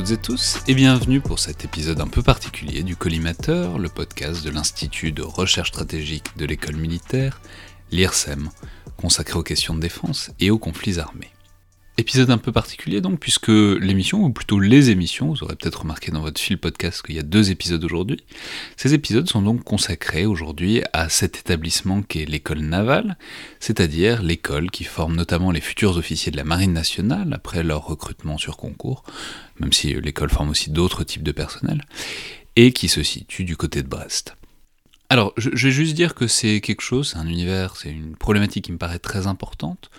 [0.00, 4.42] Toutes et tous et bienvenue pour cet épisode un peu particulier du Collimateur, le podcast
[4.42, 7.38] de l'Institut de recherche stratégique de l'école militaire,
[7.90, 8.48] l'IRSEM,
[8.96, 11.32] consacré aux questions de défense et aux conflits armés.
[12.00, 16.10] Épisode un peu particulier donc, puisque l'émission, ou plutôt les émissions, vous aurez peut-être remarqué
[16.10, 18.24] dans votre fil podcast qu'il y a deux épisodes aujourd'hui,
[18.78, 23.18] ces épisodes sont donc consacrés aujourd'hui à cet établissement qu'est l'école navale,
[23.58, 28.38] c'est-à-dire l'école qui forme notamment les futurs officiers de la Marine nationale après leur recrutement
[28.38, 29.04] sur concours,
[29.58, 31.84] même si l'école forme aussi d'autres types de personnel,
[32.56, 34.36] et qui se situe du côté de Brest.
[35.10, 38.64] Alors, je, vais juste dire que c'est quelque chose, c'est un univers, c'est une problématique
[38.64, 39.90] qui me paraît très importante,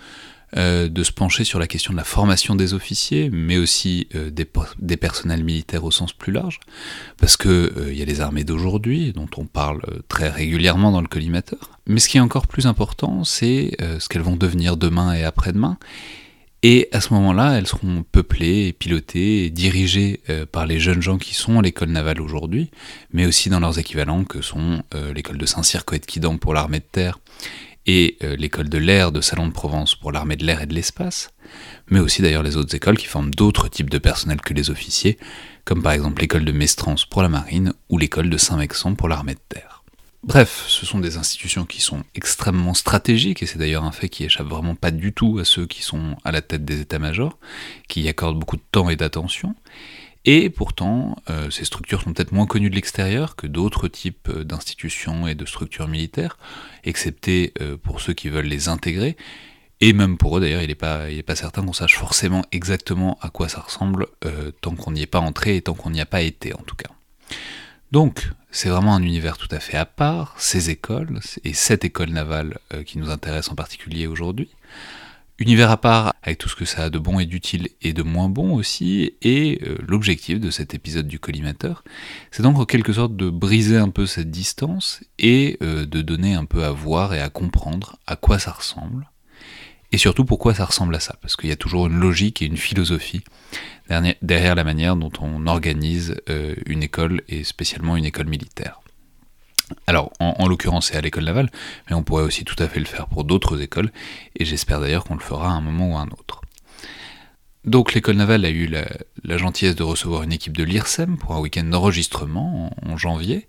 [0.58, 4.30] euh, de se pencher sur la question de la formation des officiers, mais aussi euh,
[4.30, 6.60] des, personnels militaires au sens plus large,
[7.18, 7.48] parce que
[7.78, 11.80] euh, il y a les armées d'aujourd'hui, dont on parle très régulièrement dans le collimateur.
[11.88, 15.78] Mais ce qui est encore plus important, c'est ce qu'elles vont devenir demain et après-demain.
[16.64, 21.58] Et à ce moment-là, elles seront peuplées, pilotées dirigées par les jeunes gens qui sont
[21.58, 22.70] à l'école navale aujourd'hui,
[23.14, 24.84] mais aussi dans leurs équivalents que sont
[25.16, 27.20] l'école de Saint-Cyr Coët-Quidan pour l'armée de terre
[27.86, 30.74] et euh, l'école de l'air de Salon de Provence pour l'armée de l'air et de
[30.74, 31.30] l'espace,
[31.90, 35.18] mais aussi d'ailleurs les autres écoles qui forment d'autres types de personnel que les officiers,
[35.66, 39.34] comme par exemple l'école de Mestrance pour la marine ou l'école de Saint-Mexan pour l'armée
[39.34, 39.84] de terre.
[40.24, 44.24] Bref, ce sont des institutions qui sont extrêmement stratégiques, et c'est d'ailleurs un fait qui
[44.24, 47.40] échappe vraiment pas du tout à ceux qui sont à la tête des états-majors,
[47.88, 49.56] qui y accordent beaucoup de temps et d'attention,
[50.26, 54.44] et pourtant, euh, ces structures sont peut-être moins connues de l'extérieur que d'autres types euh,
[54.44, 56.38] d'institutions et de structures militaires,
[56.84, 59.18] excepté euh, pour ceux qui veulent les intégrer.
[59.80, 63.32] Et même pour eux d'ailleurs, il n'est pas, pas certain qu'on sache forcément exactement à
[63.32, 64.06] quoi ça ressemble
[64.62, 66.76] tant qu'on n'y est pas entré et tant qu'on n'y a pas été en tout
[66.76, 66.92] cas.
[67.92, 72.12] Donc, c'est vraiment un univers tout à fait à part, ces écoles, et cette école
[72.12, 74.50] navale qui nous intéresse en particulier aujourd'hui.
[75.40, 78.04] Univers à part avec tout ce que ça a de bon et d'utile et de
[78.04, 81.84] moins bon aussi, et euh, l'objectif de cet épisode du collimateur,
[82.30, 86.36] c'est donc en quelque sorte de briser un peu cette distance et euh, de donner
[86.36, 89.10] un peu à voir et à comprendre à quoi ça ressemble,
[89.92, 92.46] et surtout pourquoi ça ressemble à ça, parce qu'il y a toujours une logique et
[92.46, 93.24] une philosophie
[94.22, 98.81] derrière la manière dont on organise euh, une école, et spécialement une école militaire.
[99.88, 101.50] Alors, en, l'occurrence, c'est à l'école navale,
[101.90, 103.92] mais on pourrait aussi tout à fait le faire pour d'autres écoles,
[104.36, 106.42] et j'espère d'ailleurs qu'on le fera à un moment ou à un autre.
[107.64, 111.40] Donc, l'école navale a eu la, gentillesse de recevoir une équipe de l'IRSEM pour un
[111.40, 113.48] week-end d'enregistrement en, janvier,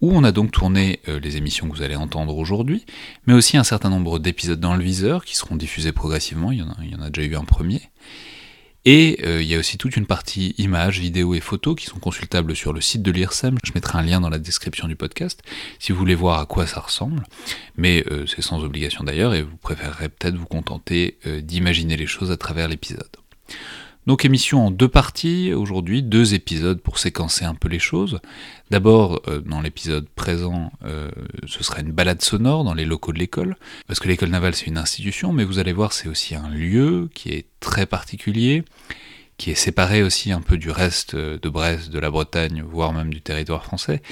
[0.00, 2.86] où on a donc tourné euh, les émissions que vous allez entendre aujourd'hui,
[3.26, 6.64] mais aussi un certain nombre d'épisodes dans le viseur qui seront diffusés progressivement, il y
[6.82, 7.82] il y en a déjà eu un premier.
[8.84, 11.98] Et euh, il y a aussi toute une partie images, vidéos et photos qui sont
[11.98, 13.58] consultables sur le site de l'IRSEM.
[13.62, 15.42] Je mettrai un lien dans la description du podcast
[15.78, 17.24] si vous voulez voir à quoi ça ressemble.
[17.76, 22.06] Mais euh, c'est sans obligation d'ailleurs et vous préférerez peut-être vous contenter euh, d'imaginer les
[22.06, 23.10] choses à travers l'épisode.
[24.06, 28.20] Donc émission en deux parties aujourd'hui, deux épisodes pour séquencer un peu les choses.
[28.70, 31.10] D'abord, euh, dans l'épisode présent, euh,
[31.46, 33.56] ce sera une balade sonore dans les locaux de l'école,
[33.86, 37.10] parce que l'école navale c'est une institution, mais vous allez voir c'est aussi un lieu
[37.14, 38.64] qui est très particulier,
[39.36, 43.12] qui est séparé aussi un peu du reste de Brest, de la Bretagne, voire même
[43.12, 44.02] du territoire français,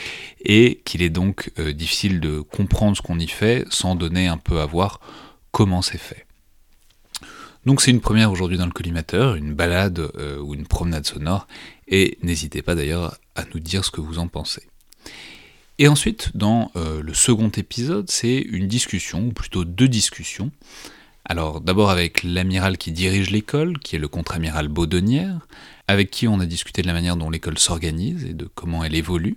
[0.44, 4.38] et qu'il est donc euh, difficile de comprendre ce qu'on y fait sans donner un
[4.38, 5.00] peu à voir
[5.50, 6.28] comment c'est fait.
[7.67, 11.47] Donc c'est une première aujourd'hui dans le collimateur, une balade euh, ou une promenade sonore,
[11.87, 14.63] et n'hésitez pas d'ailleurs à nous dire ce que vous en pensez.
[15.79, 20.51] Et ensuite, dans euh, le second épisode, c'est une discussion, ou plutôt deux discussions.
[21.25, 25.47] Alors d'abord avec l'amiral qui dirige l'école, qui est le contre-amiral Baudonnière,
[25.87, 28.95] avec qui on a discuté de la manière dont l'école s'organise et de comment elle
[28.95, 29.37] évolue.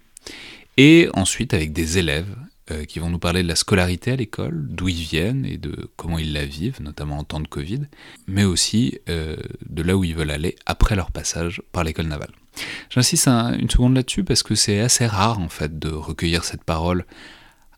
[0.78, 2.34] Et ensuite avec des élèves
[2.72, 5.90] euh, qui vont nous parler de la scolarité à l'école, d'où ils viennent et de
[5.98, 7.82] comment ils la vivent, notamment en temps de Covid,
[8.28, 9.36] mais aussi euh,
[9.70, 12.32] de là où ils veulent aller après leur passage par l'école navale.
[12.90, 17.06] J'insiste une seconde là-dessus parce que c'est assez rare en fait de recueillir cette parole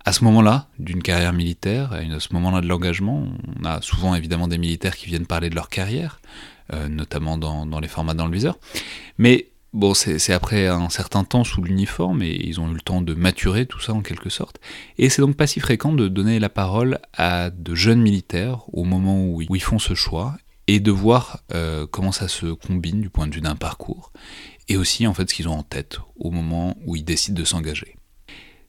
[0.05, 3.27] à ce moment-là d'une carrière militaire, à ce moment-là de l'engagement.
[3.59, 6.19] On a souvent évidemment des militaires qui viennent parler de leur carrière,
[6.73, 8.57] euh, notamment dans, dans, les formats dans le viseur.
[9.17, 13.01] Mais Bon, c'est après un certain temps sous l'uniforme et ils ont eu le temps
[13.01, 14.59] de maturer tout ça en quelque sorte.
[14.99, 18.83] Et c'est donc pas si fréquent de donner la parole à de jeunes militaires au
[18.83, 20.37] moment où ils font ce choix
[20.67, 24.13] et de voir euh, comment ça se combine du point de vue d'un parcours
[24.69, 27.45] et aussi en fait ce qu'ils ont en tête au moment où ils décident de
[27.45, 27.95] s'engager.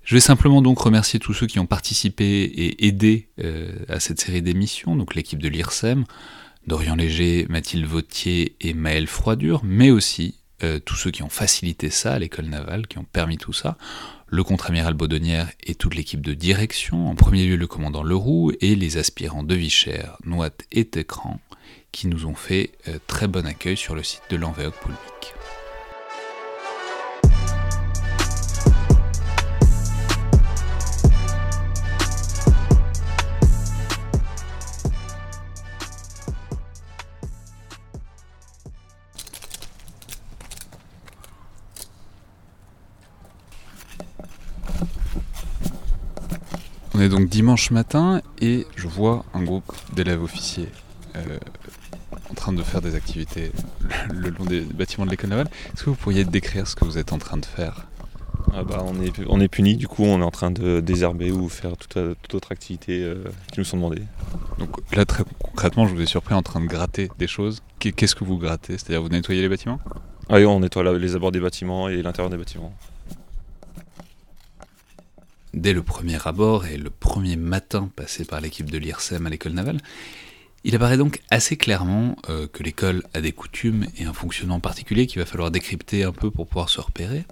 [0.04, 4.20] Je vais simplement donc remercier tous ceux qui ont participé et aidé euh, à cette
[4.20, 6.04] série d'émissions, donc l'équipe de l'IRSEM,
[6.66, 11.90] Dorian Léger, Mathilde Vautier et Maëlle Froidure, mais aussi euh, tous ceux qui ont facilité
[11.90, 13.76] ça à l'école navale, qui ont permis tout ça,
[14.26, 18.74] le contre-amiral Baudonnière et toute l'équipe de direction, en premier lieu le commandant Leroux et
[18.74, 21.38] les aspirants de Vichère, Noite et Técran,
[21.92, 25.43] qui nous ont fait euh, très bon accueil sur le site de l'Envéoc Poulmic.
[47.04, 50.68] Est donc dimanche matin et je vois un groupe d'élèves officiers
[51.16, 51.38] euh,
[52.30, 53.52] en train de faire des activités
[54.12, 55.48] le long des bâtiments de l'école navale.
[55.74, 57.86] Est-ce que vous pourriez décrire ce que vous êtes en train de faire?
[58.54, 61.30] Ah bah, on, est, on est puni, du coup on est en train de désherber
[61.30, 64.02] ou faire toute, autre activité euh, qui nous sont demandées.
[64.58, 67.62] Donc là très concrètement je vous ai surpris en train de gratter des choses.
[67.80, 68.78] Qu'est-ce que vous grattez?
[68.78, 69.78] C'est-à-dire vous nettoyez les bâtiments?
[70.30, 72.72] Ah oui on nettoie les abords des bâtiments et l'intérieur des bâtiments.
[75.54, 79.52] Dès le premier abord et le premier matin passé par l'équipe de l'IRSEM à l'école
[79.52, 79.78] navale,
[80.64, 85.06] il apparaît donc assez clairement euh, que l'école a des coutumes et un fonctionnement particulier
[85.06, 87.24] qu'il va falloir décrypter un peu pour pouvoir se repérer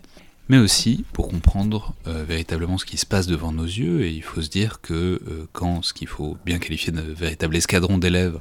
[0.49, 4.03] mais aussi pour comprendre euh, véritablement ce qui se passe devant nos yeux.
[4.03, 7.57] Et il faut se dire que euh, quand ce qu'il faut bien qualifier de véritable
[7.57, 8.39] escadron d'élèves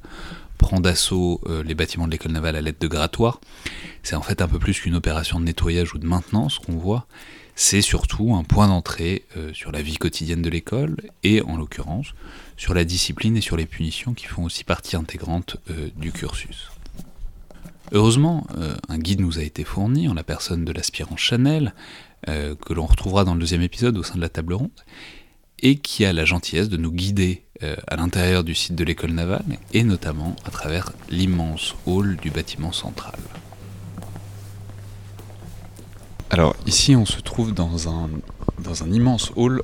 [0.58, 3.40] prend d'assaut les bâtiments de l'école navale à l'aide de grattoirs,
[4.04, 7.08] c'est en fait un peu plus qu'une opération de nettoyage ou de maintenance qu'on voit.
[7.64, 9.24] C'est surtout un point d'entrée
[9.54, 12.08] sur la vie quotidienne de l'école et en l'occurrence
[12.58, 15.58] sur la discipline et sur les punitions qui font aussi partie intégrante
[15.96, 16.72] du cursus.
[17.92, 21.76] Heureusement, euh, un guide nous a été fourni en la personne de l'aspirant Chanel,
[22.30, 24.70] euh, que l'on retrouvera dans le deuxième épisode au sein de la table ronde,
[25.60, 29.12] et qui a la gentillesse de nous guider euh, à l'intérieur du site de l'école
[29.12, 33.20] navale, et notamment à travers l'immense hall du bâtiment central.
[36.32, 38.10] Alors ici on se trouve dans un,
[38.90, 39.62] immense hall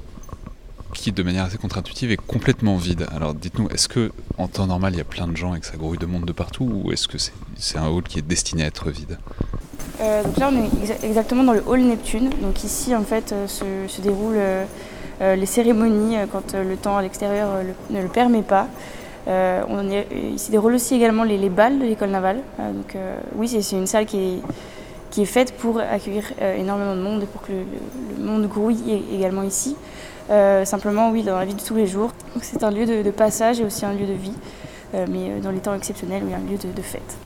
[0.94, 3.08] qui, de manière assez contre-intuitive, est complètement vide.
[3.16, 5.66] Alors dites-nous, est-ce que en temps normal il y a plein de gens et que
[5.66, 8.64] ça grouille de monde de partout, ou est-ce que c'est un hall qui est destiné
[8.64, 9.18] à être vide?
[10.02, 12.30] Euh, donc là, on est exactement dans le hall Neptune.
[12.42, 17.64] Donc ici, en fait, euh, se, déroulent euh, les cérémonies quand le temps à l'extérieur
[17.90, 18.68] ne le permet pas.
[19.26, 19.90] on
[20.38, 22.42] se déroule aussi également les, les balles de l'école navale.
[22.60, 22.98] donc
[23.36, 24.42] oui, c'est une salle qui est,
[25.18, 26.26] qui est faite pour accueillir
[26.60, 29.76] énormément de monde et pour que le monde grouille également ici.
[30.30, 32.14] Euh, simplement, oui, dans la vie de tous les jours.
[32.44, 34.36] C'est un lieu de, passage et aussi un lieu de vie,
[34.94, 37.18] euh, mais euh, dans les temps exceptionnels, oui, un lieu de, fête.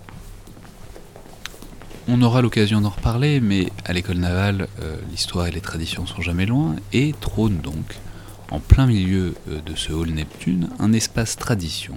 [2.08, 4.70] On aura l'occasion d'en reparler, mais à l'école navale,
[5.10, 8.00] l'histoire et les traditions sont jamais loin, et trône donc,
[8.52, 11.96] en plein milieu de ce hall Neptune, un espace tradition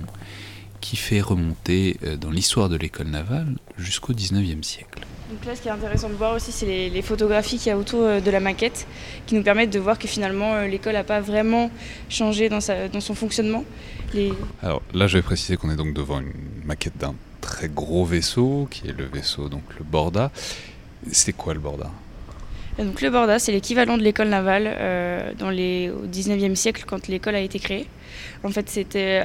[0.85, 5.01] qui fait remonter dans l'histoire de l'école navale jusqu'au 19e siècle.
[5.31, 7.79] Donc là, ce qui est intéressant de voir aussi, c'est les, photographies qu'il y a
[7.79, 8.87] autour euh, de la maquette,
[9.27, 11.71] qui nous permettent de voir que finalement, euh, l'école n'a pas vraiment
[12.11, 13.65] changé dans, son fonctionnement.
[14.63, 16.33] Alors là, je vais préciser qu'on est donc devant une
[16.65, 20.31] maquette d'un très gros vaisseau, qui est le vaisseau, donc le Borda.
[21.11, 21.91] C'est quoi le Borda?
[22.79, 27.07] Donc le Borda, c'est l'équivalent de l'école navale euh, dans les, au 19e siècle quand
[27.07, 27.87] l'école a été créée.
[28.43, 29.23] En fait, c'était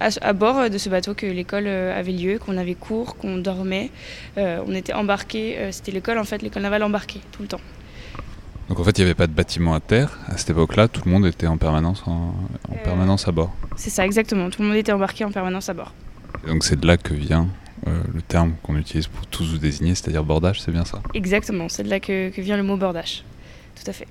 [0.00, 3.90] à, bord de ce bateau que l'école euh, avait lieu, qu'on avait cours, qu'on dormait.
[4.38, 5.58] Euh, on était embarqué.
[5.72, 7.60] c'était l'école, en fait, l'école navale embarquée tout le temps.
[8.68, 10.86] Donc en fait, il n'y avait pas de bâtiment à terre à cette époque-là.
[10.88, 12.34] Tout le monde était en permanence, en,
[12.84, 13.52] permanence à bord.
[13.76, 14.48] C'est ça, exactement.
[14.48, 15.92] Tout le monde était embarqué en permanence à bord.
[16.46, 17.48] donc c'est de là que vient
[17.86, 21.82] le terme qu'on utilise pour tous vous désigner, c'est-à-dire bordage, c'est bien ça Exactement, c'est
[21.82, 23.24] de là que, que, vient le mot bordage.
[23.74, 24.06] Tout à fait.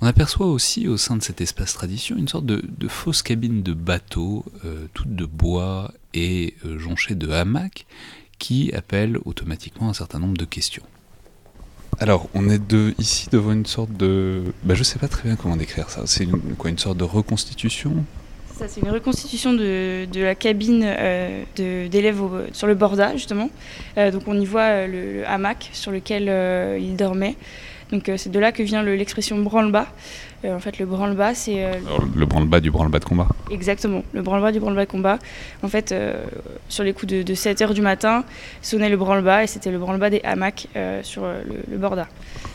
[0.00, 3.72] On aperçoit aussi au sein de cet espace tradition une sorte de, fausse cabine de
[3.72, 7.86] bateau, euh, toute de bois et euh, jonchée de hamacs,
[8.38, 10.82] qui appelle automatiquement un certain nombre de questions.
[12.00, 14.42] Alors, on est de, ici devant une sorte de...
[14.64, 16.02] Bah, je sais pas très bien comment décrire ça.
[16.06, 16.26] C'est
[16.58, 18.04] quoi, une sorte de reconstitution
[18.56, 22.20] ça, c'est une reconstitution de, la cabine euh, d'élèves
[22.52, 23.50] sur le borda, justement.
[23.96, 26.24] donc, on y voit le, hamac sur lequel
[26.80, 27.36] ils dormaient.
[27.90, 29.86] Donc euh, c'est de là que vient l'expression branle-bas.
[30.44, 31.64] Euh, en fait, le branle-bas, c'est.
[31.64, 31.74] Euh,
[32.16, 35.18] le branle-bas du branle-bas de combat Exactement, le branle-bas du branle-bas de combat.
[35.62, 35.94] En fait,
[36.68, 38.24] sur les coups de, 7 h du matin,
[38.62, 40.68] sonnait le branle-bas et c'était le branle-bas des hamacs
[41.02, 42.08] sur le, borda.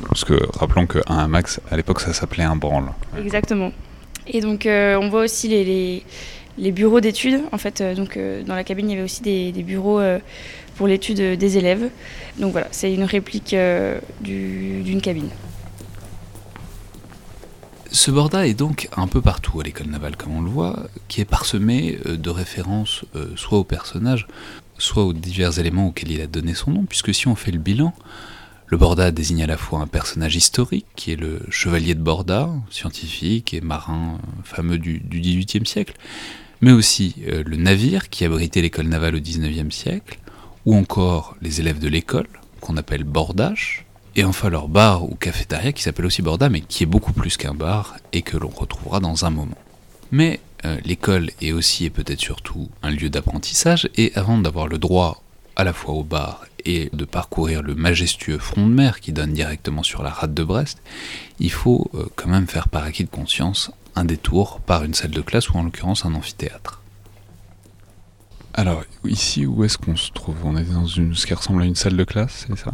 [0.07, 2.89] Parce que rappelons qu'un hamac, à l'époque, ça s'appelait un branle.
[3.17, 3.71] Exactement.
[4.29, 7.41] Et donc, on voit aussi les, bureaux d'études.
[7.51, 9.99] En fait, donc, dans la cabine, il y avait aussi des, bureaux
[10.79, 11.89] pour l'étude des élèves.
[12.37, 15.27] Donc voilà, c'est une réplique euh, d'une cabine.
[17.91, 21.19] Ce borda est donc un peu partout à l'école navale, comme on le voit, qui
[21.19, 24.25] est parsemé euh, de références euh, soit aux personnages,
[24.77, 27.59] soit aux divers éléments auxquels il a donné son nom, puisque si on fait le
[27.59, 27.93] bilan,
[28.69, 32.49] le Borda désigne à la fois un personnage historique, qui est le chevalier de Borda,
[32.69, 35.95] scientifique et marin fameux du XVIIIe siècle,
[36.61, 40.19] mais aussi le navire qui abritait l'école navale au XIXe siècle,
[40.65, 42.27] ou encore les élèves de l'école,
[42.61, 43.85] qu'on appelle bordage,
[44.15, 47.37] et enfin leur bar ou cafétéria qui s'appelle aussi borda, mais qui est beaucoup plus
[47.37, 49.57] qu'un bar et que l'on retrouvera dans un moment.
[50.11, 54.77] Mais euh, l'école est aussi et peut-être surtout un lieu d'apprentissage, et avant d'avoir le
[54.77, 55.23] droit
[55.55, 59.33] à la fois au bar et de parcourir le majestueux front de mer qui donne
[59.33, 60.81] directement sur la rade de Brest,
[61.39, 65.11] il faut euh, quand même faire par acquis de conscience un détour par une salle
[65.11, 66.81] de classe ou en l'occurrence un amphithéâtre.
[68.59, 70.35] Alors ici, où est-ce qu'on se trouve?
[70.43, 72.71] On est dans une, ce qui ressemble à une salle de classe, c'est ça?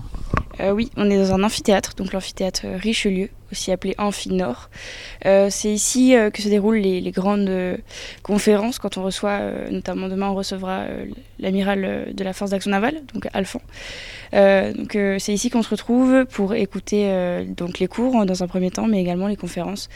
[0.59, 4.71] Euh, oui, on est dans un amphithéâtre, donc l'amphithéâtre Richelieu, aussi appelé Amphi Nord.
[5.27, 7.51] Euh, c'est ici euh, que se déroulent les, les grandes
[8.23, 9.39] conférences quand on reçoit,
[9.69, 10.85] notamment demain on recevra
[11.37, 13.61] l'amiral de la force d'action navale, donc Alphand.
[14.33, 18.71] Donc c'est ici qu'on se retrouve pour écouter donc les cours en- dans un premier
[18.71, 19.87] temps, mais également les conférences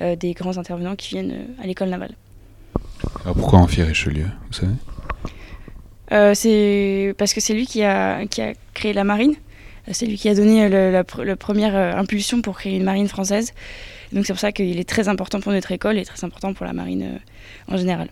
[0.00, 2.14] des grands intervenants qui viennent à l'école navale.
[3.24, 4.72] Alors pourquoi Amphi Richelieu, vous savez?
[6.10, 9.34] C'est parce que c'est lui qui a, qui a créé la marine.
[9.88, 12.76] Euh, C'est lui qui a donné euh, la, pr- la première euh, impulsion pour créer
[12.76, 13.52] une marine française.
[14.12, 16.66] Donc c'est pour ça qu'il est très important pour notre école et très important pour
[16.66, 18.08] la marine euh, en général.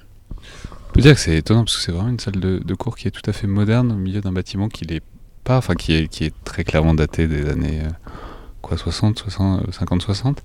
[0.91, 3.09] On peut dire que c'est étonnant parce que c'est vraiment une salle de, cours qui
[3.09, 5.03] est tout à fait moderne au milieu d'un bâtiment qui est
[5.45, 7.89] pas, enfin qui est, qui est très clairement daté des années euh,
[8.63, 10.43] quoi 60, 60, 50, 60.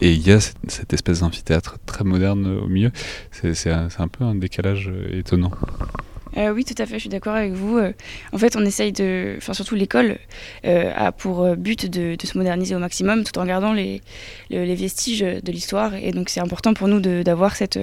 [0.00, 2.90] Et il y a cette, espèce d'amphithéâtre très moderne euh, au milieu.
[3.30, 5.50] C'est un, un peu un décalage euh, étonnant.
[6.36, 7.78] Euh, oui, tout à fait, je suis d'accord avec vous.
[7.78, 7.92] Euh,
[8.32, 9.34] en fait, on essaye de.
[9.36, 10.18] Enfin, surtout l'école
[10.64, 14.00] euh, a pour but de, se moderniser au maximum tout en gardant les,
[14.50, 15.94] le- les vestiges de l'histoire.
[15.94, 17.78] Et donc, c'est important pour nous d'avoir cette.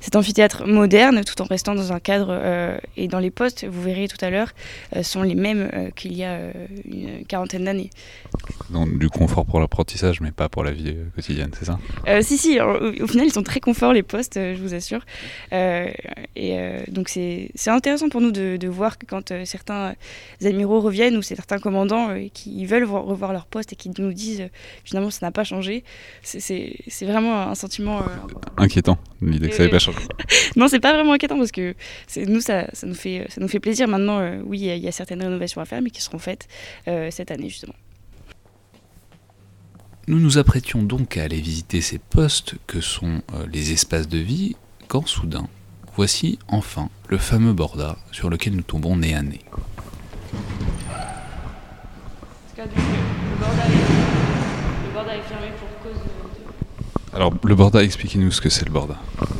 [0.00, 3.82] Cet amphithéâtre moderne tout en restant dans un cadre euh, et dans les postes, vous
[3.82, 4.48] verrez tout à l'heure,
[4.96, 6.38] euh, sont les mêmes euh, qu'il y a
[6.84, 7.90] une quarantaine d'années.
[8.70, 11.78] Donc du confort pour l'apprentissage, mais pas pour la vie quotidienne, c'est ça?
[12.22, 15.04] Si, si, au, au final, ils sont très confort, les postes, je vous assure.
[15.52, 16.56] Et
[16.88, 19.94] donc, c'est intéressant pour nous de, de voir que quand certains
[20.44, 24.48] admiraux reviennent ou certains commandants qui veulent vo- revoir leur poste et qui nous disent
[24.84, 25.84] finalement ça n'a pas changé,
[26.22, 28.02] c'est- vraiment un sentiment.
[28.56, 29.89] Inquiétant, l'idée que ça n'avait pas changé.
[30.56, 31.74] non, c'est pas vraiment inquiétant parce que
[32.26, 33.88] nous, ça, ça, nous fait, ça nous fait plaisir.
[33.88, 36.02] Maintenant, euh, oui, il y a- il y, a certaines rénovations à faire, mais qui
[36.02, 36.48] seront faites
[36.88, 37.74] euh, cette année justement.
[40.08, 44.18] Nous nous apprêtions donc à aller visiter ces postes que sont euh, les espaces de
[44.18, 44.56] vie,
[44.88, 45.46] quand soudain,
[45.94, 49.40] voici enfin le fameux borda sur lequel nous tombons nez à nez.
[52.56, 52.64] le
[54.94, 56.29] Borda est fermé pour cause de,
[57.14, 58.96] Alors le borda, expliquez-nous ce que c'est le borda.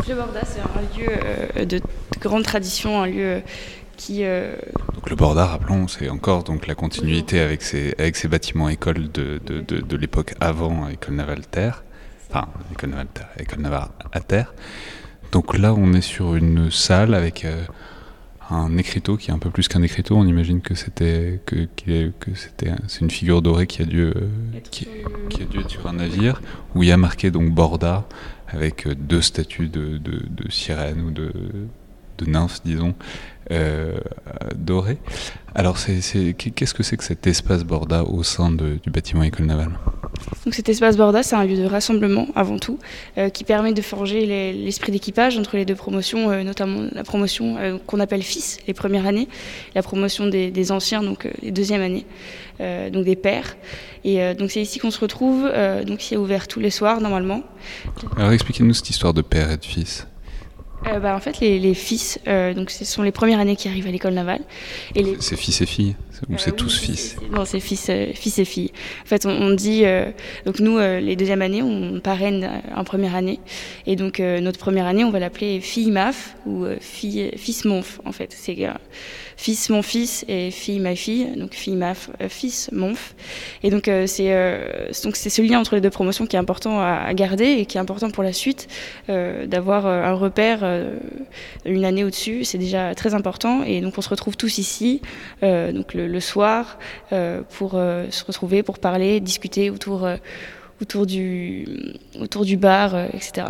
[0.09, 1.09] Le Borda, c'est un lieu
[1.57, 1.83] euh, de, de
[2.21, 3.43] grande tradition, un lieu
[3.97, 4.25] qui.
[4.25, 4.57] euh,
[4.95, 9.11] Donc le borda, rappelons, c'est encore donc la continuité avec ces, avec ces bâtiments écoles
[9.13, 11.85] de, de, de, de l'époque avant École navale terre,
[12.29, 13.07] enfin École navale
[13.39, 14.53] École navale à terre.
[15.31, 17.63] Donc là, on est sur une salle avec euh,
[18.51, 20.17] un écriteau qui est un peu plus qu'un écriteau.
[20.17, 21.67] On imagine que c'était que,
[22.35, 24.13] c'était c'est une figure dorée qui a dû euh,
[24.71, 24.89] qui,
[25.29, 26.43] qui a dû être sur un navire
[26.75, 28.07] où il y a marqué donc Borda
[28.49, 31.33] avec euh, deux statues de, de, de sirènes ou de,
[32.25, 32.95] de nymphes, disons,
[33.51, 33.95] euh,
[34.55, 34.99] dorées.
[35.55, 39.71] Alors, qu'est-ce que c'est que cet espace Borda au sein de- du bâtiment école navale?
[40.45, 42.79] Donc cet espace Borda, c'est un lieu de rassemblement avant tout,
[43.19, 47.03] euh, qui permet de forger les- l'esprit d'équipage entre les deux promotions, euh, notamment la
[47.03, 49.29] promotion euh, qu'on appelle fils, les premières années,
[49.75, 52.07] la promotion des, des anciens, donc les deuxièmes années,
[52.93, 53.57] donc des pères.
[54.05, 55.51] Et donc c'est ici qu'on se retrouve,
[55.87, 57.43] donc c'est ouvert tous les soirs normalement.
[58.19, 60.07] Alors, expliquez-nous cette histoire de père et de fils.
[60.87, 63.69] Euh, bah, en fait, les, les fils, euh, donc ce sont les premières années qui
[63.69, 64.41] arrivent à l'école navale,
[64.95, 65.95] et les C'est fils et filles
[66.29, 68.73] Ou Euh, c'est oui, tous fils c'est- Non, c'est fils, euh, fils et filles.
[69.03, 69.83] En fait, on, on dit.
[69.85, 70.11] euh,
[70.47, 73.41] donc, nous, euh, les deuxièmes années, on parraine en première année.
[73.87, 78.01] Et donc, euh, notre première année, on va l'appeler fille MAF ou fille, fils MONF,
[78.05, 78.35] en fait.
[78.37, 78.73] C'est euh,
[79.41, 81.27] fils mon fils et fille ma fille.
[81.35, 83.15] Donc, fille MAF, euh, fils MONF.
[83.63, 86.39] Et donc, euh, c'est euh, donc c'est ce lien entre les deux promotions qui est
[86.39, 88.69] important à, garder et qui est important pour la suite.
[89.09, 90.61] D'avoir un repère
[91.65, 93.63] une année au-dessus, c'est déjà très important.
[93.65, 95.01] Et donc, on se retrouve tous ici.
[95.43, 96.79] Donc le, soir
[97.51, 100.09] pour se retrouver, pour parler, discuter autour,
[100.81, 101.67] autour, du,
[102.21, 103.49] autour du bar, etc.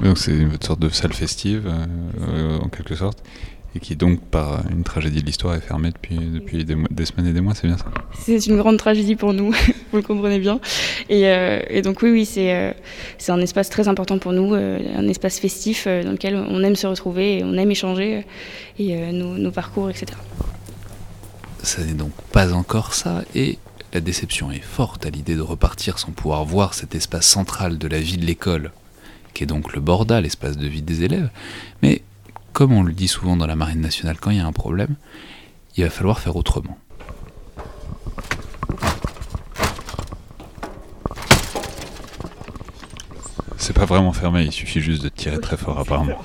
[0.00, 1.70] Donc, c'est une sorte de salle festive,
[2.62, 3.22] en quelque sorte,
[3.74, 7.04] et qui, donc, par une tragédie de l'histoire, est fermée depuis, depuis des, mois- des
[7.04, 7.84] semaines et des mois, c'est bien ça?
[8.18, 9.50] C'est une grande tragédie pour nous,
[9.92, 10.58] vous le comprenez bien.
[11.10, 12.72] Et, euh, et donc oui, oui, c'est euh,
[13.18, 16.62] c'est un espace très important pour nous, euh, un espace festif euh, dans lequel on
[16.62, 18.22] aime se retrouver, et on aime échanger euh,
[18.78, 20.06] et euh, nos, nos parcours, etc.
[21.62, 23.58] Ça n'est donc pas encore ça, et
[23.92, 27.88] la déception est forte à l'idée de repartir sans pouvoir voir cet espace central de
[27.88, 28.70] la vie de l'école,
[29.34, 31.30] qui est donc le Borda, l'espace de vie des élèves.
[31.82, 32.02] Mais,
[32.58, 34.96] comme on le dit souvent dans la Marine nationale quand il y a un problème,
[35.76, 36.76] il va falloir faire autrement.
[43.58, 46.20] C'est pas vraiment fermé, il suffit juste de tirer très fort apparemment.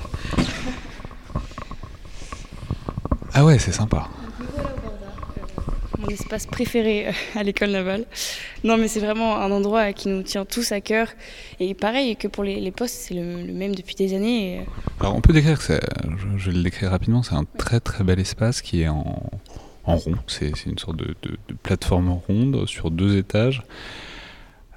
[3.32, 4.08] Ah ouais, c'est sympa.
[6.04, 8.04] Mon espace préféré euh, à l'école navale.
[8.62, 11.08] Non, mais c'est vraiment un endroit qui nous tient tous à cœur.
[11.60, 14.60] Et pareil que pour les, postes, c'est le, même depuis des années.
[14.60, 14.62] Euh.
[15.00, 18.04] Alors on peut décrire que je, je vais le décrire rapidement, c'est un très très
[18.04, 19.30] bel espace qui est en,
[19.84, 20.14] rond.
[20.26, 21.14] C'est une sorte de,
[21.62, 23.62] plateforme ronde sur deux étages.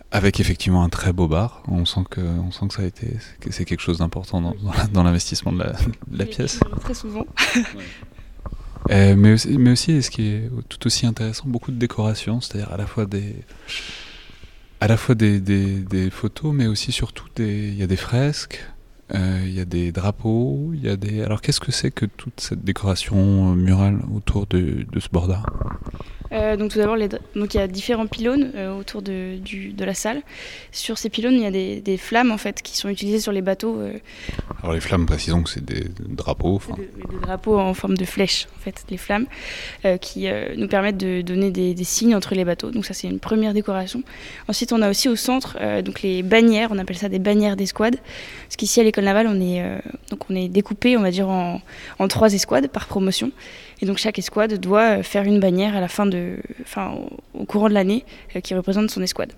[0.10, 3.18] Avec effectivement un très beau bar, on sent que, on sent que ça a été,
[3.42, 4.56] que c'est quelque chose d'important dans,
[4.94, 5.74] dans l'investissement de la,
[6.08, 6.62] de la pièce.
[6.80, 7.26] Très souvent.
[8.90, 12.72] Euh, mais, aussi, mais aussi, ce qui est tout aussi intéressant, beaucoup de décorations, c'est-à-dire
[12.72, 13.36] à la fois des,
[14.80, 18.64] à la fois des, des, des, photos, mais aussi surtout il y a des fresques,
[19.14, 21.24] euh, il y a des drapeaux, il y a des.
[21.24, 25.46] Alors qu'est-ce que c'est que toute cette décoration murale autour de, de ce bord d'art?
[26.32, 26.98] Euh, donc tout d'abord,
[27.36, 30.22] donc il y a différents pylônes euh, autour de, du, de, la salle.
[30.72, 33.32] Sur ces pylônes, il y a des, des, flammes en fait qui sont utilisées sur
[33.32, 33.80] les bateaux.
[33.80, 33.94] Euh.
[34.62, 36.62] Alors les flammes, précisons que c'est des drapeaux.
[36.76, 39.26] Des, des, drapeaux en forme de flèche en fait, les flammes
[40.02, 42.72] qui nous permettent de donner des, signes entre les bateaux.
[42.72, 44.04] Donc ça c'est une première décoration.
[44.48, 46.70] Ensuite, on a aussi au centre donc les bannières.
[46.72, 47.96] On appelle ça des bannières d'escouade.
[48.46, 49.64] Parce qu'ici à l'école navale, on est
[50.10, 51.62] donc on est découpé, on va dire en,
[52.00, 53.32] en trois escouades par promotion.
[53.82, 56.96] Et donc chaque escouade doit faire une bannière à la fin de, enfin,
[57.34, 58.06] au courant de l'année
[58.36, 59.34] euh, qui représente son escouade.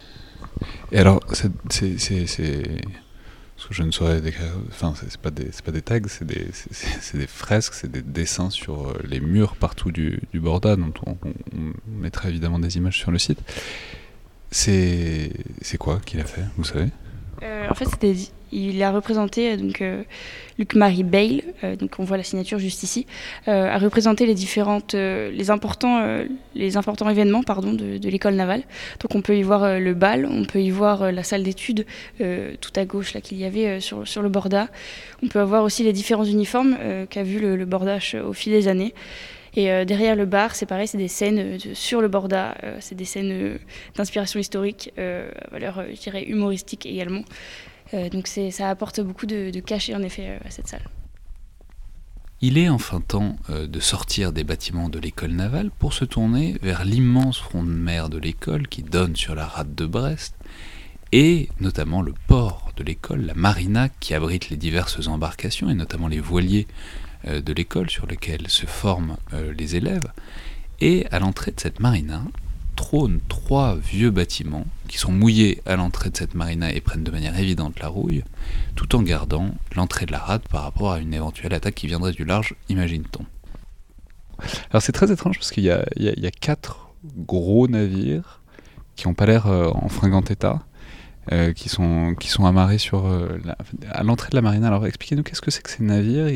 [0.91, 1.51] Et alors, c'est,
[3.59, 6.47] ce que je ne saurais décrire, enfin, c'est pas pas des tags, c'est des,
[7.13, 11.17] des, fresques, c'est des dessins sur euh, les murs partout du, du Borda, dont on,
[11.87, 13.39] mettra évidemment des images sur le site.
[14.51, 15.31] C'est,
[15.77, 16.85] quoi qu'il a fait, vous savez?
[16.85, 17.08] euh,
[17.41, 17.87] En fait,
[18.51, 20.03] il a représenté, euh, donc euh,
[20.57, 23.05] Luc-Marie Bale, euh, donc on voit la signature juste ici,
[23.47, 26.01] a représenté les différentes, les importants,
[26.55, 28.63] les importants événements pardon, de, l'école navale.
[28.99, 31.85] Donc on peut y voir le bal, on peut y voir la salle d'études
[32.17, 34.67] tout à gauche là qu'il y avait sur, sur le borda.
[35.23, 36.77] On peut avoir aussi les différents uniformes
[37.09, 38.93] qu'a vu le, le bordage au fil des années.
[39.55, 43.57] Et derrière le bar, c'est pareil, c'est des scènes sur le borda, c'est des scènes
[43.95, 44.93] d'inspiration historique,
[45.51, 47.23] valeur, je dirais, humoristique également.
[47.93, 50.83] Euh, donc ça apporte beaucoup de, cachet en effet euh, à cette salle.
[52.41, 56.57] Il est enfin temps euh, de sortir des bâtiments de l'école navale pour se tourner
[56.61, 60.35] vers l'immense front de mer de l'école qui donne sur la rade de Brest
[61.11, 66.07] et notamment le port de l'école, la marina qui abrite les diverses embarcations et notamment
[66.07, 66.67] les voiliers
[67.25, 69.17] de l'école sur lesquels se forment
[69.57, 70.11] les élèves.
[70.81, 72.23] Et à l'entrée de cette marina,
[72.79, 77.11] trônent trois vieux bâtiments qui sont mouillés à l'entrée de cette marina et prennent de
[77.11, 78.23] manière évidente la rouille,
[78.75, 82.13] tout en gardant l'entrée de la rade par rapport à une éventuelle attaque qui viendrait
[82.13, 83.25] du large, imagine-t-on.
[84.71, 88.41] Alors c'est très étrange parce qu'il y, a quatre gros navires
[88.95, 90.63] qui n'ont pas l'air euh, en fringant état.
[91.31, 93.37] Euh, qui, sont, qui sont amarrés sur, euh,
[93.91, 94.65] à l'entrée de la marina.
[94.65, 96.27] Alors expliquez-nous qu'est-ce que c'est que ces navires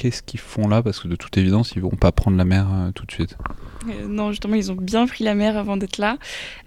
[0.00, 2.66] qu'est-ce qu'ils font là Parce que de toute évidence, ils vont pas prendre la mer
[2.94, 3.36] tout de suite.
[3.88, 6.16] Euh, non, justement, ils ont bien pris la mer avant d'être là.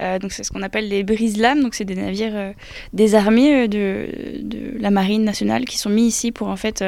[0.01, 1.61] Euh, donc, c'est ce qu'on appelle les brise-lames.
[1.61, 2.51] Donc, c'est des navires euh,
[2.93, 4.07] désarmés de,
[4.41, 6.83] de, la marine nationale qui sont mis ici pour, en fait,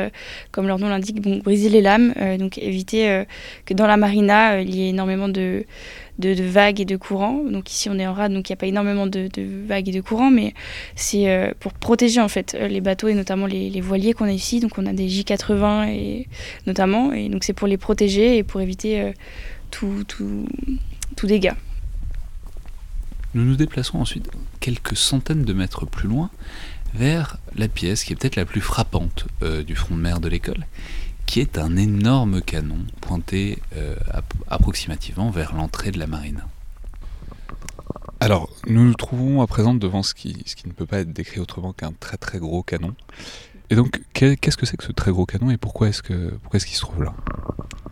[0.51, 2.13] comme leur nom l'indique, briser les lames.
[2.39, 3.25] donc, éviter
[3.65, 5.65] que dans la marina, il y ait énormément de,
[6.19, 7.43] de, vagues et de courants.
[7.49, 9.29] Donc, ici, on est en rade, donc il n'y a pas énormément de,
[9.65, 10.53] vagues et de courants, mais
[10.95, 14.59] c'est pour protéger, en fait, les bateaux et notamment les, voiliers qu'on a ici.
[14.59, 16.27] Donc, on a des J80 et,
[16.67, 17.13] notamment.
[17.13, 19.13] Et donc, c'est pour les protéger et pour éviter
[19.71, 21.55] tout, tout, dégât.
[23.33, 26.29] Nous nous déplaçons ensuite quelques centaines de mètres plus loin
[26.93, 30.29] vers la pièce qui est peut-être la plus frappante euh, du front de mer de
[30.29, 30.65] l'école,
[31.25, 33.95] qui est un énorme canon pointé euh,
[34.47, 36.43] approximativement vers l'entrée de la marine.
[38.19, 41.11] Alors, nous nous trouvons à présent devant ce qui, ce qui ne peut pas être
[41.11, 42.95] décrit autrement qu'un très très gros canon.
[43.69, 46.81] Et donc, qu'est-ce que c'est que ce très gros canon et pourquoi est-ce qu'il se
[46.81, 47.13] trouve là?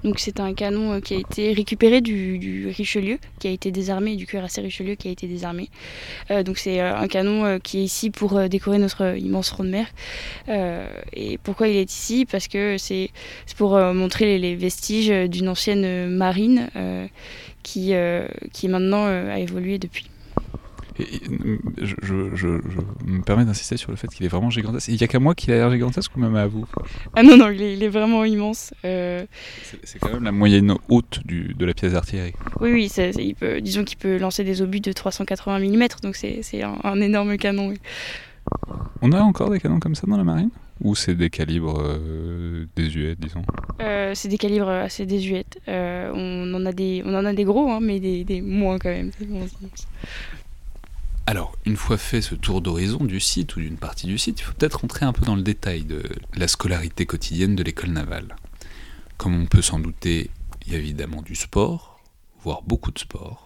[0.04, 4.16] Donc c'est un canon euh, qui a été récupéré du, Richelieu, qui a été désarmé,
[4.16, 5.70] du cuirassé Richelieu qui a été désarmé.
[6.30, 9.70] Euh, donc c'est euh, un canon qui est ici pour décorer notre immense front de
[9.70, 9.88] mer.
[11.14, 12.26] et pourquoi il est ici?
[12.26, 13.10] Parce que c'est
[13.58, 16.70] pour montrer les, vestiges d'une ancienne marine
[17.64, 17.94] qui,
[18.52, 20.06] qui maintenant a évolué depuis
[21.00, 22.48] je,
[23.06, 24.88] me permets d'insister sur le fait qu'il est vraiment gigantesque.
[24.90, 26.66] Il n'y a qu'à moi qu'il a l'air gigantesque ou même à vous
[27.16, 28.74] Ah non, non, il est, vraiment immense.
[28.86, 29.26] Euh.
[29.84, 32.34] C'est quand même la moyenne haute du, de la pièce d'artillerie.
[32.60, 36.42] Oui, oui, il peut, disons qu'il peut lancer des obus de 380 mm, donc c'est
[36.62, 37.74] un, énorme canon.
[39.02, 40.50] On a encore des canons comme ça dans la marine?
[40.82, 43.44] Ou c'est des calibres euh, désuets, disons?
[43.82, 45.46] Euh, C'est des calibres assez désuets.
[45.68, 48.90] on, en a des, on en a des gros, hein, mais des, des moins quand
[48.90, 49.12] même.
[51.26, 54.44] Alors, une fois fait ce tour d'horizon du site ou d'une partie du site, il
[54.44, 56.04] faut peut-être rentrer un peu dans le détail de
[56.36, 58.36] la scolarité quotidienne de l'école navale.
[59.18, 60.32] Comme on peut s'en douter,
[60.66, 62.02] il y a évidemment du sport.
[62.44, 63.46] voire beaucoup de sport.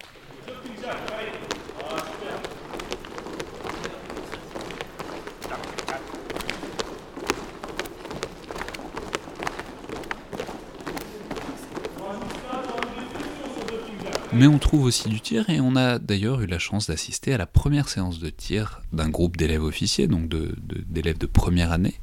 [14.37, 17.39] Mais on trouve aussi du tir et on a d'ailleurs eu la chance d'assister à
[17.39, 21.95] la première séance de tir d'un groupe d'élèves officiers, donc d'élèves de, première année,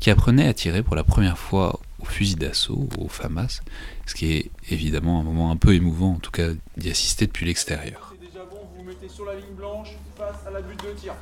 [0.00, 3.60] qui apprenaient à tirer pour la première fois au fusil d'assaut, au FAMAS,
[4.04, 7.46] ce qui est évidemment un moment un peu émouvant, en tout cas d'y assister depuis
[7.46, 8.16] l'extérieur.
[8.20, 11.14] Déjà bon, vous vous mettez sur la ligne blanche à la butte de tir.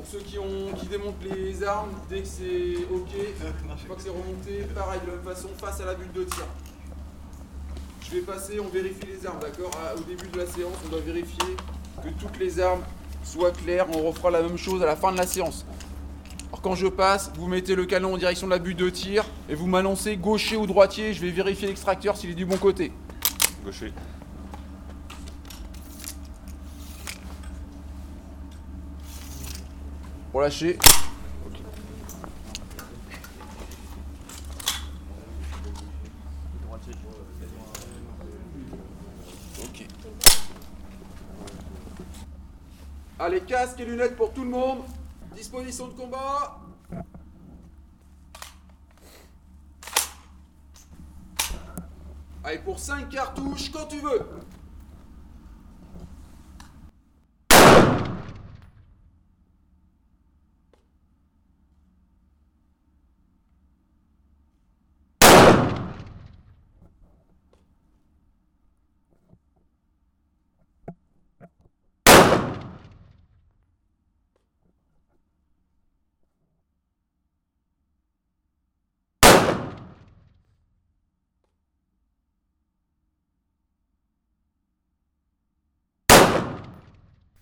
[0.00, 4.02] Pour ceux qui, ont, qui démontent les armes, dès que c'est ok, une fois que
[4.02, 6.46] c'est remonté, pareil, de la même façon, face à la butte de tir.
[8.00, 9.70] Je vais passer, on vérifie les armes, d'accord?
[9.94, 11.54] Au début de la séance, on doit vérifier
[12.02, 12.80] que toutes les armes
[13.22, 13.88] soient claires.
[13.94, 15.66] On refera la même chose à la fin de la séance.
[16.48, 19.26] Alors quand je passe, vous mettez le canon en direction de la butte de tir
[19.50, 21.12] et vous m'annoncez gaucher ou droitier.
[21.12, 22.90] Je vais vérifier l'extracteur s'il est du bon côté.
[23.66, 23.92] Gaucher.
[30.32, 30.78] Relâchez.
[39.58, 39.86] Ok.
[43.18, 44.84] Allez, casque et lunettes pour tout le monde.
[45.34, 46.60] Disposition de combat.
[52.44, 54.26] Allez, pour 5 cartouches, quand tu veux.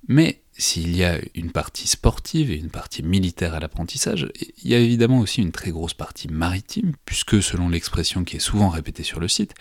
[0.09, 4.29] Mais s'il y a une partie sportive et une partie militaire à l'apprentissage,
[4.63, 8.41] il y a évidemment aussi une très grosse partie maritime, puisque selon l'expression qui est
[8.41, 9.55] souvent répétée sur le site,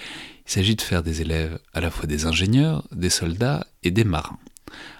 [0.48, 4.06] il s'agit de faire des élèves à la fois des ingénieurs, des soldats et des
[4.06, 4.40] marins.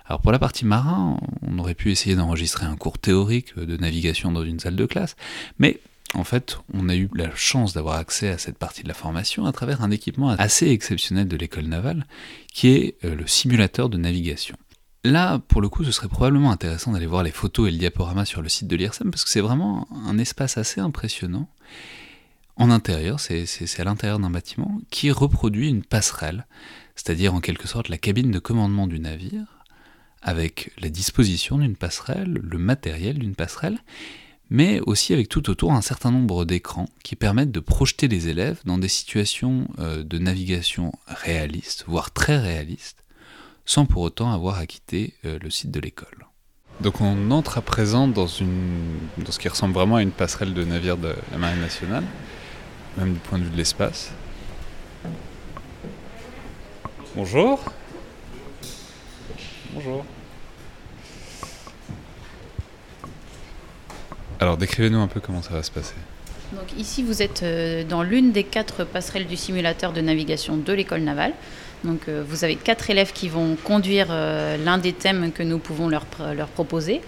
[0.06, 4.32] Alors pour la partie marin, on aurait pu essayer d'enregistrer un cours théorique de navigation
[4.32, 5.16] dans une salle de classe,
[5.60, 5.80] mais
[6.14, 9.46] en fait, on a eu la chance d'avoir accès à cette partie de la formation
[9.46, 12.06] à travers un équipement assez exceptionnel de l'école navale,
[12.54, 14.56] qui est euh, le simulateur de navigation.
[15.08, 18.26] Là, pour le coup, ce serait probablement intéressant d'aller voir les photos et le diaporama
[18.26, 21.48] sur le site de l'IRSEM, parce que c'est vraiment un espace assez impressionnant.
[22.58, 26.46] En intérieur, c'est à l'intérieur d'un bâtiment qui reproduit une passerelle,
[26.98, 29.46] c'est-à-dire en quelque sorte la cabine de commandement du navire,
[30.22, 33.80] avec la disposition d'une passerelle, le matériel d'une passerelle,
[34.50, 38.60] mais aussi avec tout autour un certain nombre d'écrans qui permettent de projeter les élèves
[38.66, 43.06] dans des situations euh, de navigation réalistes, voire très réalistes,
[43.68, 46.26] sans pour autant avoir à quitter euh, le site de l'école.
[46.82, 50.54] Donc on entre à présent dans, une, dans ce qui ressemble vraiment à une passerelle
[50.54, 52.04] de navire de la Marine nationale,
[52.98, 54.12] même du point de vue de l'espace.
[57.16, 57.60] Bonjour.
[59.74, 60.06] Bonjour.
[64.40, 65.96] Alors décrivez-nous un peu comment ça va se passer.
[66.54, 70.74] Donc ici vous êtes euh, dans l'une des quatre passerelles du simulateur de navigation de
[70.74, 71.34] l'école navale.
[71.84, 75.60] Donc euh, vous avez quatre élèves qui vont conduire euh, l'un des thèmes que nous
[75.60, 76.06] pouvons leur,
[76.36, 77.02] leur proposer.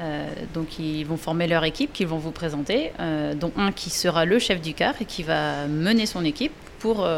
[0.00, 2.92] Euh, donc ils vont former leur équipe qu'ils vont vous présenter,
[3.34, 7.08] dont un qui sera le chef du car et qui va mener son équipe pour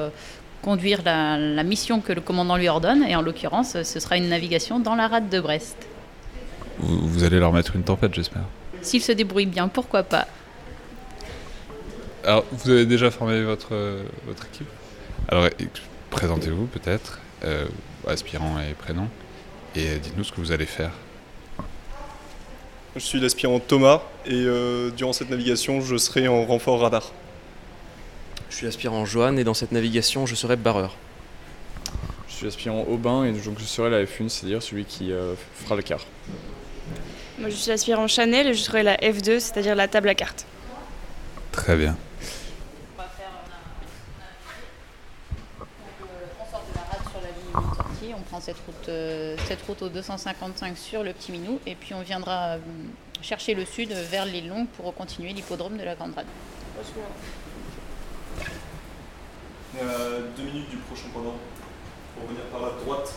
[0.63, 3.03] conduire la, la, mission que le commandant lui ordonne.
[3.07, 5.77] Et en l'occurrence, ce sera une navigation dans la rade de Brest.
[6.79, 8.45] Vous, vous allez leur mettre une tempête, j'espère.
[8.81, 10.27] S'ils se débrouillent bien, pourquoi pas
[12.25, 13.75] Alors, vous avez déjà formé votre,
[14.27, 14.69] votre équipe
[15.29, 15.49] Alors,
[16.11, 17.67] Présentez-vous peut-être, euh,
[18.07, 19.09] aspirant et prénom,
[19.77, 20.91] et dites-nous ce que vous allez faire.
[22.97, 27.13] Je suis l'aspirant Thomas et euh, durant cette navigation, je serai en renfort radar.
[28.51, 30.97] Je suis l'aspirant Johan et dans cette navigation, je serai barreur.
[32.29, 35.77] Je suis l'aspirant Aubin et donc je serai la F1, c'est-à-dire celui qui euh, fera
[35.77, 36.05] le quart.
[37.39, 40.45] Moi je suis l'aspirant Chanel et je serai la F2, c'est-à-dire la table à cartes.
[41.53, 41.97] Très bien.
[48.15, 51.95] On prend cette route, euh, cette route au 255 sur le Petit Minou et puis
[51.95, 52.59] on viendra euh,
[53.23, 56.27] chercher le sud vers l'île Longue pour continuer l'hippodrome de la Grande Rade.
[59.73, 61.37] On est à deux minutes du prochain pendant
[62.17, 63.15] pour venir par la droite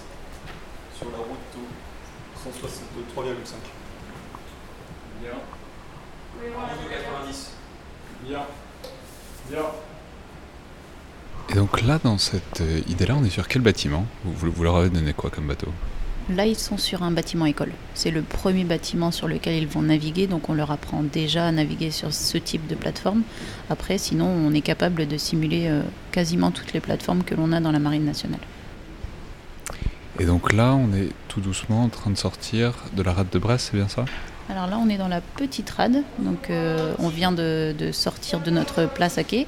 [0.96, 3.56] sur la route au 163,5.
[5.22, 5.32] Bien.
[6.90, 7.52] 90.
[8.24, 8.46] Bien.
[9.50, 9.66] Bien.
[11.54, 14.08] Et donc là, dans cette euh, idée-là, on est sur quel bâtiment?
[14.26, 15.68] Vous, vous leur avez donné quoi comme bateau?
[16.36, 17.72] Là, ils sont sur un bâtiment école.
[17.94, 21.52] C'est le premier bâtiment sur lequel ils vont naviguer, donc on leur apprend déjà à
[21.52, 23.22] naviguer sur ce type de plateforme.
[23.70, 27.60] Après, sinon, on est capable de simuler euh, quasiment toutes les plateformes que l'on a
[27.60, 28.39] dans la marine nationale.
[30.20, 33.38] Et donc là, on est tout doucement en train de sortir de la rade de
[33.38, 34.06] Brest, c'est bien ça?
[34.50, 38.40] Alors là, on est dans la petite rade, donc euh, on vient de, de sortir
[38.42, 39.48] de notre place à quai.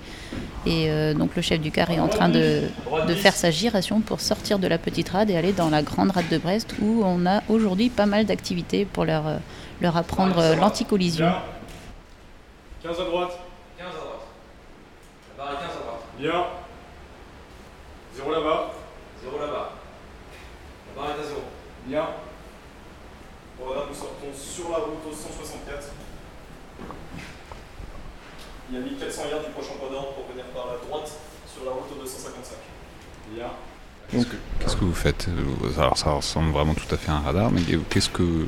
[0.66, 2.64] Et euh, donc le chef du car est en train de,
[3.08, 6.12] de faire sa giration pour sortir de la petite rade et aller dans la grande
[6.12, 9.38] rade de Brest où on a aujourd'hui pas mal d'activités pour leur, euh,
[9.82, 11.32] leur apprendre l'anticollision.
[12.82, 13.38] 15 à droite.
[13.78, 14.28] 15 à droite.
[15.38, 16.02] La barre est 15 à droite.
[16.18, 16.46] Bien.
[18.16, 18.72] 0 là-bas.
[19.24, 19.70] 0 là-bas.
[20.96, 21.42] La barre est à 0.
[21.86, 22.06] Bien.
[23.60, 25.92] Bon, là, nous sortons sur la route au 164.
[28.70, 31.12] Il y a 1400 yards du prochain point d'ordre pour venir par la droite
[31.54, 32.56] sur la route au 255.
[33.36, 33.48] Bien.
[34.10, 35.28] Qu'est-ce que, qu'est-ce que vous faites?
[35.78, 38.48] Alors ça ressemble vraiment tout à fait à un radar, mais qu'est-ce que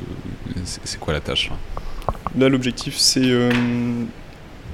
[0.64, 1.50] c'est quoi la tâche
[2.36, 2.48] là?
[2.48, 3.50] L'objectif, c'est euh,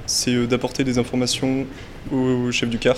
[0.05, 1.65] c'est, euh, d'apporter des informations
[2.11, 2.95] au, au chef du car.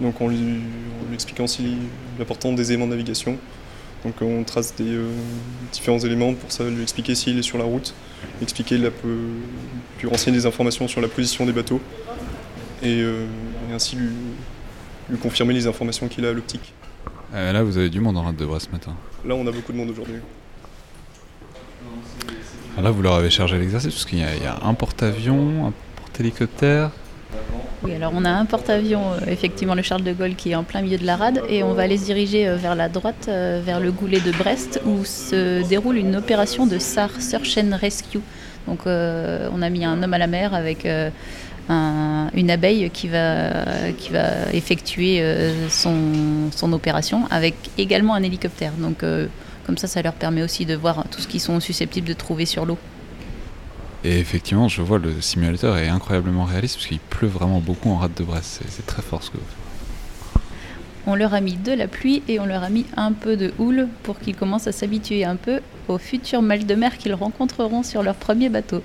[0.00, 1.78] Donc, en lui, en lui expliquant si, lui
[2.20, 3.38] apportant des éléments de navigation.
[4.04, 5.08] Donc, on trace des euh,
[5.72, 7.94] différents éléments pour ça, lui expliquer s'il est sur la route,
[8.42, 8.90] expliquer la,
[10.00, 11.80] lui renseigner des informations sur la position des bateaux
[12.82, 13.26] et, euh,
[13.70, 14.10] et ainsi lui,
[15.08, 16.74] lui confirmer les informations qu'il a à l'optique.
[17.34, 18.94] Euh, Là, vous avez du monde en rade de Brest ce matin.
[19.24, 20.16] Là, on a beaucoup de monde aujourd'hui.
[22.72, 26.90] Alors là, vous leur avez chargé l'exercice parce qu'il y a un porte-avions, un porte-hélicoptère.
[27.84, 30.64] Oui, alors on a un porte-avions, euh, effectivement le Charles de Gaulle, qui est en
[30.64, 33.60] plein milieu de la rade, et on va les diriger euh, vers la droite, euh,
[33.62, 38.20] vers le goulet de Brest, où se déroule une opération de SAR, Search and Rescue.
[38.66, 43.50] Donc on a mis un homme à la mer avec un- une abeille qui va,
[44.54, 45.22] effectuer
[45.68, 48.72] son, opération, avec également un hélicoptère.
[48.78, 49.04] Donc
[49.66, 52.46] comme ça, ça leur permet aussi de voir tout ce qu'ils sont susceptibles de trouver
[52.46, 52.78] sur l'eau.
[54.04, 57.96] Et effectivement, je vois le simulateur est incroyablement réaliste parce qu'il pleut vraiment beaucoup en
[57.96, 58.60] rade de Brest.
[58.68, 60.42] C'est- très fort ce que vous faites.
[61.06, 63.52] On leur a mis de la pluie et on leur a mis un peu de
[63.58, 67.82] houle pour qu'ils commencent à s'habituer un peu aux futurs mal de mer qu'ils rencontreront
[67.82, 68.82] sur leur premier bateau.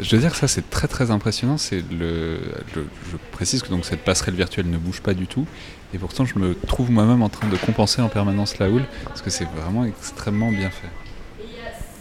[0.00, 1.56] Je dois dire que ça c'est très très impressionnant.
[1.56, 2.40] C'est le,
[2.74, 5.46] le- je précise que donc cette passerelle virtuelle ne bouge pas du tout,
[5.94, 9.22] et pourtant je me trouve moi-même en train de compenser en permanence la houle parce
[9.22, 10.88] que c'est vraiment extrêmement bien fait.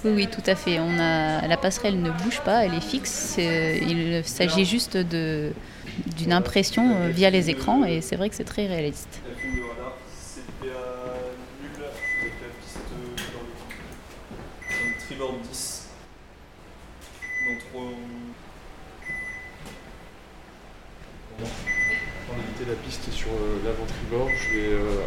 [0.06, 0.80] Oui, oui, tout à fait.
[0.80, 3.38] On a, la passerelle ne bouge pas, elle est fixe.
[3.38, 8.68] Il s'agit juste d'une impression euh, via les écrans et c'est vrai que c'est très
[8.68, 9.22] réaliste.
[15.08, 15.90] Tribord 10.
[17.46, 17.92] Dans trois.
[21.38, 25.02] Pour éviter la piste sur euh, l'avant-tribord, je vais euh,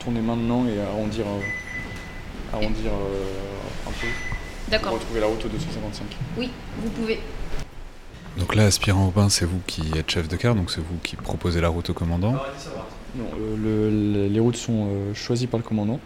[0.00, 1.26] tourner maintenant et arrondir,
[2.52, 2.92] arrondir
[3.86, 4.31] un peu
[4.80, 6.04] pour retrouver la route au 255.
[6.38, 7.18] Oui, vous pouvez.
[8.38, 11.16] Donc là, aspirant Aubin, c'est vous qui êtes chef de car, donc c'est vous qui
[11.16, 12.32] proposez la route au commandant.
[12.32, 12.86] Barre est 10 à droite.
[13.16, 13.56] Non, euh,
[13.90, 16.00] le- le- les routes sont euh, choisies par le commandant.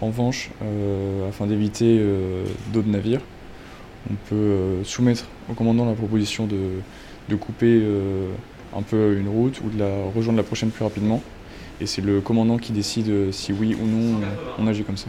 [0.00, 3.20] En revanche, euh, afin d'éviter euh, d'autres navires,
[4.10, 6.56] on peut euh, soumettre au commandant la proposition de,
[7.28, 8.28] de couper euh,
[8.76, 11.20] un peu une route ou de la rejoindre la prochaine plus rapidement.
[11.80, 14.20] Et c'est le commandant qui décide si oui ou non
[14.58, 15.08] on, on agit comme ça.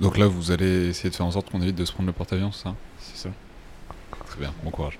[0.00, 2.12] Donc là, vous allez essayer de faire en sorte qu'on évite de se prendre le
[2.12, 3.28] porte-avions, ça C'est ça.
[4.26, 4.98] Très bien, bon courage.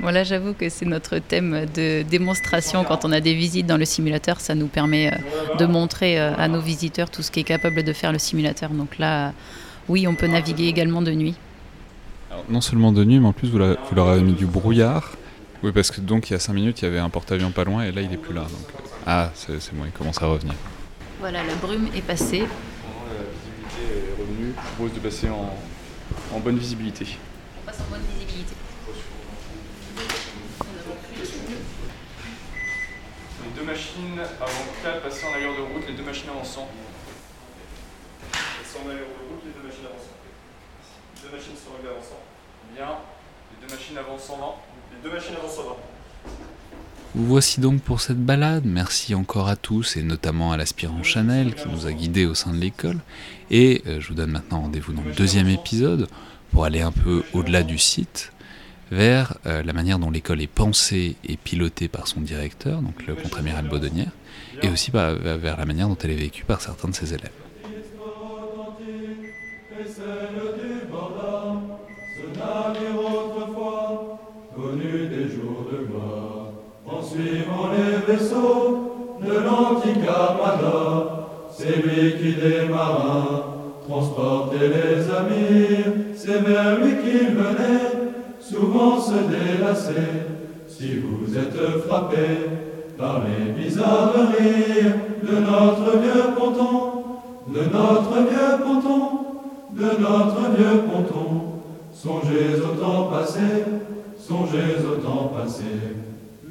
[0.00, 3.76] Bon là j'avoue que c'est notre thème de démonstration quand on a des visites dans
[3.76, 7.44] le simulateur, ça nous permet euh, de montrer euh, à nos visiteurs tout ce qu'est
[7.44, 8.70] capable de faire le simulateur.
[8.70, 9.32] Donc là,
[9.88, 11.34] oui, on peut naviguer également de nuit.
[12.30, 14.46] Alors, non seulement de nuit, mais en plus vous, la- vous leur avez mis du
[14.46, 15.12] brouillard.
[15.62, 17.64] Oui, parce que donc il y a 5 minutes, il y avait un porte-avions pas
[17.64, 18.42] loin et là il est plus là.
[18.42, 20.54] Donc, euh, ah, c'est c'est bon, il commence à revenir.
[21.18, 22.40] Voilà, la brume est passée.
[22.40, 25.52] La visibilité est revenue, je propose de passer en,
[26.36, 27.06] en bonne visibilité.
[27.62, 28.54] On passe en bonne visibilité.
[33.44, 36.68] Les deux machines avant 4 passer en arrière de route, les deux machines avançant.
[38.74, 39.84] De route, les deux machines.
[41.16, 42.20] Les deux machines sont arrivées avançant.
[42.74, 42.98] Bien.
[43.50, 44.62] Les deux machines avançant.
[44.92, 45.78] Les deux machines avancent avant.
[47.14, 48.64] Vous voici donc pour cette balade.
[48.66, 52.52] Merci encore à tous et notamment à l'aspirant Chanel qui nous a guidés au sein
[52.52, 52.98] de l'école.
[53.50, 56.06] Et euh, je vous donne maintenant rendez-vous dans le deuxième épisode
[56.52, 58.32] pour aller un peu au-delà du site.
[58.90, 63.14] vers euh, la manière dont l'école est pensée et pilotée par son directeur, donc le
[63.14, 64.12] contre-amiral Baudonnière,
[64.62, 67.47] et aussi bah, vers la manière dont elle est vécue par certains de ses élèves.
[78.08, 83.42] Vaisseaux de l'antique armada, c'est lui qui des marins
[83.86, 90.08] transportait les amis, c'est vers lui qu'il venait souvent se délasser.
[90.68, 92.26] Si vous êtes frappé
[92.96, 94.84] par les bizarreries
[95.22, 97.04] de notre vieux ponton,
[97.48, 99.10] de notre vieux ponton,
[99.72, 101.42] de notre vieux ponton,
[101.92, 103.64] songez au temps passé,
[104.18, 105.64] songez au temps passé.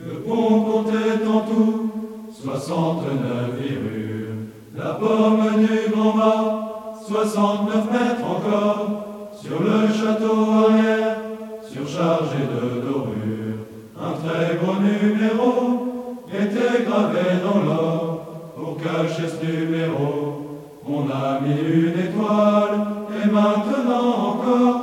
[0.06, 1.92] Le pont comptait en tout
[2.32, 4.36] 69 virures,
[4.76, 11.18] la pomme du grand mât, 69 mètres encore, sur le château arrière,
[11.64, 13.66] surchargé de dorures.
[14.00, 21.60] Un très gros numéro était gravé dans l'or, pour cacher ce numéro, on a mis
[21.60, 24.82] une étoile, et maintenant encore,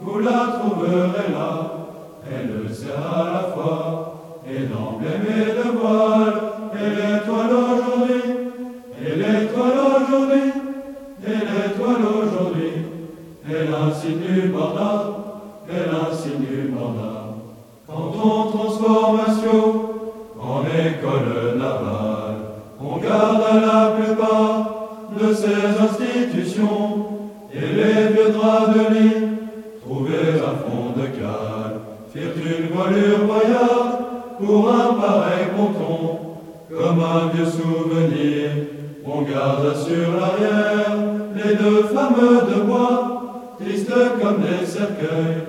[0.00, 1.70] vous la trouverez là,
[2.30, 4.13] elle sert à la fois
[4.46, 6.34] et l'emblème et le voile,
[6.74, 8.22] et l'étoile aujourd'hui,
[9.00, 10.52] et l'étoile aujourd'hui,
[11.26, 12.72] et l'étoile aujourd'hui,
[13.48, 14.92] et l'insigne du Borda,
[15.68, 17.36] et l'insigne du Borda.
[17.86, 19.90] Quand on transformation
[20.38, 22.36] en école navale,
[22.80, 24.74] on garde la plupart
[25.18, 27.06] de ces institutions,
[27.52, 29.28] et les vieux draps de lit,
[29.80, 31.80] trouvés à fond de cale,
[32.12, 33.93] firent une voilure royale
[34.38, 36.18] pour un pareil ponton,
[36.70, 38.50] comme un vieux souvenir.
[39.06, 40.96] On garde sur l'arrière
[41.34, 45.42] les deux fameux de bois, tristes comme des cercueils,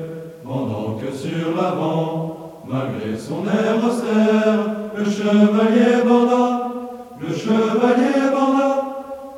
[0.43, 6.71] pendant que sur l'avant, malgré son air austère, le chevalier Banda,
[7.19, 8.85] le chevalier Banda,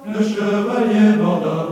[0.05, 1.67] le chevalier Banda,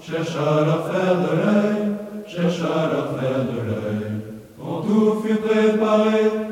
[0.00, 4.12] cherche à leur de l'œil, cherche à leur de l'œil.
[4.60, 6.47] Quand tout fut préparé,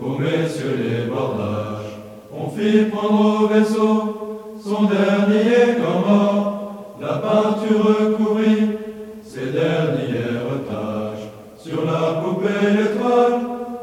[0.00, 1.98] pour messieurs les bordages,
[2.32, 4.16] on fit prendre au vaisseau
[4.62, 8.78] son dernier corps mort, la peinture couvrit
[9.22, 11.28] ses dernières tâches.
[11.56, 13.40] Sur la poupée l'étoile,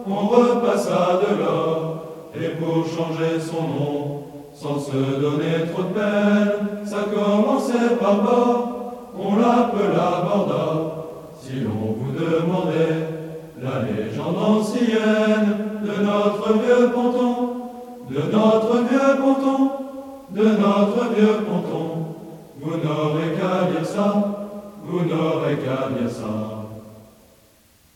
[0.08, 4.24] on repassa de l'or, et pour changer son nom,
[4.54, 10.96] sans se donner trop de peine, ça commençait par bord, on l'appela Borda.
[11.40, 13.08] Si l'on vous demandait
[13.62, 17.50] la légende ancienne de notre vieux ponton,
[18.10, 19.72] de notre vieux ponton,
[20.32, 22.06] de notre vieux ponton.
[22.62, 24.14] Vous n'aurez qu'à dire ça,
[24.86, 26.53] vous n'aurez qu'à dire ça.